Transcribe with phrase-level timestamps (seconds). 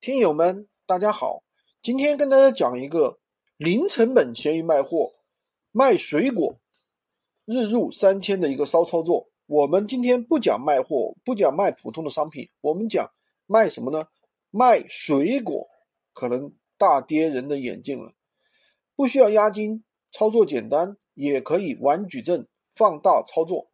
[0.00, 1.42] 听友们，大家好，
[1.82, 3.18] 今天跟大家讲一个
[3.58, 5.12] 零成本闲鱼卖货，
[5.72, 6.58] 卖水果
[7.44, 9.28] 日入三千的一个骚操作。
[9.44, 13.10] 我们今天不讲卖货，不讲卖普通的商品，我们讲
[13.44, 14.06] 卖什么呢？
[14.48, 15.68] 卖水果，
[16.14, 18.14] 可能大跌人的眼镜了。
[18.96, 23.68] 不需要押金，操作简单，也可以玩矩阵放大操作。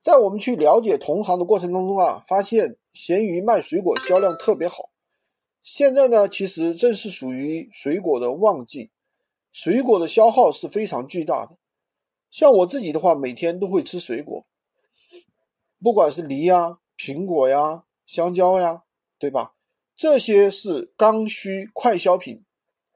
[0.00, 4.90] 在我们去了解同行的过程当中啊，发现闲鱼卖水果销量特别好。
[5.64, 8.90] 现在呢，其实正是属于水果的旺季，
[9.50, 11.56] 水果的消耗是非常巨大的。
[12.30, 14.44] 像我自己的话，每天都会吃水果，
[15.82, 18.82] 不管是梨呀、苹果呀、香蕉呀，
[19.18, 19.54] 对吧？
[19.96, 22.44] 这些是刚需快消品，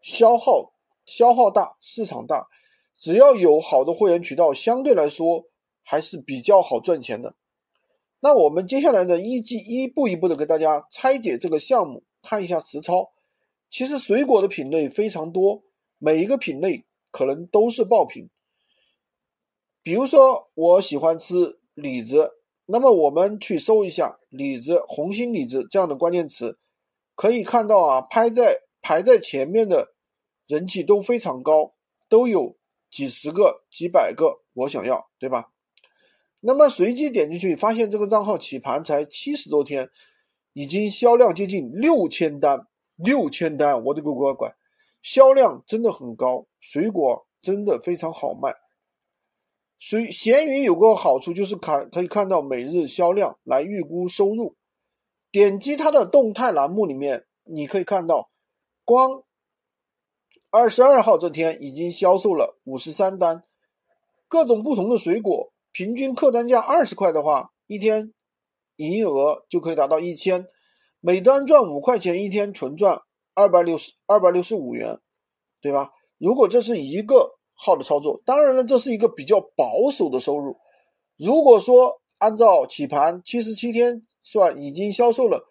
[0.03, 0.75] 消耗
[1.07, 2.49] 消耗大，市场大，
[2.99, 5.47] 只要有好的货源渠道，相对来说
[5.83, 7.35] 还是比较好赚钱的。
[8.21, 12.05] 那我们接下来呢，一季一步一步的给大家拆解这个项目。
[12.29, 13.11] 看一下实操，
[13.71, 15.63] 其实水果的品类非常多，
[15.97, 18.29] 每一个品类可能都是爆品。
[19.83, 22.33] 比如说，我喜欢吃李子，
[22.67, 26.59] 那么我们去搜一下“李子”“红心李子”这样的关键词，
[27.15, 29.95] 可以看到啊，排在排在前面的
[30.47, 31.73] 人气都非常高，
[32.11, 32.59] 都有
[32.91, 35.51] 几十个、几百个，我想要，对吧？
[36.41, 39.89] 那么随机点进去，发现这个账号起盘才七十多天。
[40.59, 44.53] 已经销量接近六千单，六千单，我的个乖乖，
[45.01, 48.57] 销量真的很高，水果真的非常好卖。
[49.79, 54.57] 所以闲鱼有个好处就是看可以看到每日销量来预估收入。
[55.31, 58.29] 点击它的动态栏目里面，你可以看到，
[58.85, 59.23] 光
[60.51, 63.45] 二十二号这天已经销售了五十三单，
[64.27, 68.13] 各种不同的水果，平均客单价二十块的话，一天。
[68.79, 70.47] 营业额就可以达到一千，
[71.01, 73.01] 每单赚五块钱，一天纯赚
[73.35, 74.99] 二百六十二百六十五元，
[75.61, 75.91] 对吧？
[76.17, 80.57] 如果这是一个号的操作，当然了，这是一个比较保守的收入。
[81.17, 85.45] 如果说按照起盘七十七天算，已经销售了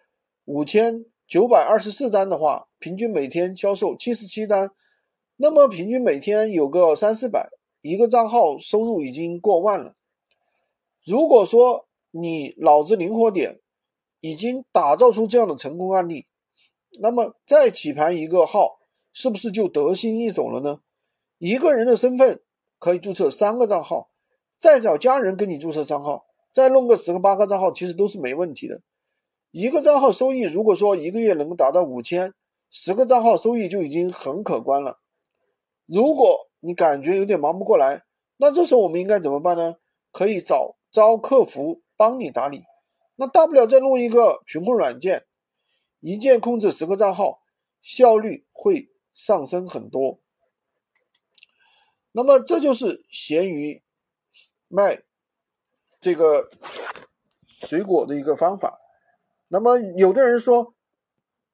[0.44, 4.70] 五千九百二十四单的话，平均每天销售七十七单，
[5.36, 7.50] 那么平均每天有个三四百，
[7.82, 9.94] 一个账号收入已经过万了。
[11.04, 13.60] 如果说，你脑子灵活点，
[14.20, 16.26] 已经打造出这样的成功案例，
[17.00, 18.78] 那么再起盘一个号，
[19.12, 20.80] 是不是就得心应手了呢？
[21.38, 22.40] 一个人的身份
[22.78, 24.10] 可以注册三个账号，
[24.58, 28.80] 再找家人给你注册账号，再弄个十个八个账号，其实都是没问题的。
[29.50, 32.34] 一个账号收益，如果说一个月能够达到五千，
[32.70, 34.98] 十个账号收益就已经很可观了。
[35.86, 38.04] 如果你感觉有点忙不过来，
[38.36, 39.76] 那这时候我们应该怎么办呢？
[40.10, 41.82] 可以找招客服。
[41.98, 42.64] 帮你打理，
[43.16, 45.26] 那大不了再弄一个群控软件，
[45.98, 47.42] 一键控制十个账号，
[47.82, 50.20] 效率会上升很多。
[52.12, 53.82] 那么这就是闲鱼
[54.68, 55.02] 卖
[56.00, 56.48] 这个
[57.46, 58.80] 水果的一个方法。
[59.48, 60.74] 那么有的人说，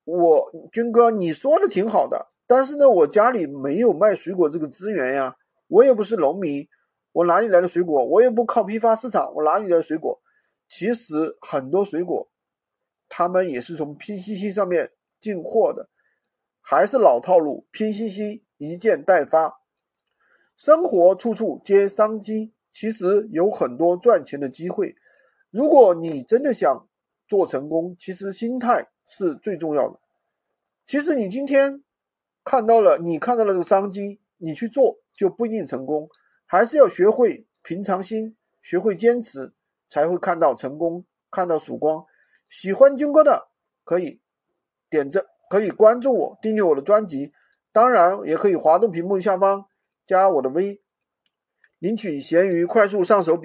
[0.04, 5.36] 我军哥你说的挺好的，但是呢，我家里没有卖水果这个资源呀，
[5.68, 6.68] 我也不是农民，
[7.12, 8.04] 我哪里来的水果？
[8.04, 10.20] 我也不靠批发市场，我哪里来的水果？
[10.76, 12.28] 其实很多水果，
[13.08, 14.90] 他们也是从拼夕夕上面
[15.20, 15.88] 进货的，
[16.60, 19.60] 还是老套路拼夕夕一件代发。
[20.56, 24.96] 生活处处皆商机，其实有很多赚钱的机会。
[25.52, 26.88] 如果你真的想
[27.28, 30.00] 做成功，其实心态是最重要的。
[30.84, 31.84] 其实你今天
[32.42, 36.10] 看到了，你看到了这个商机，你去做就不一定成功，
[36.46, 39.52] 还是要学会平常心，学会坚持。
[39.94, 42.04] 才会看到成功，看到曙光。
[42.48, 43.46] 喜欢军哥的
[43.84, 44.20] 可以
[44.90, 47.32] 点赞，可以关注我，订阅我的专辑。
[47.70, 49.66] 当然，也可以滑动屏幕下方
[50.04, 50.82] 加我的微，
[51.78, 53.36] 领取闲鱼快速上手。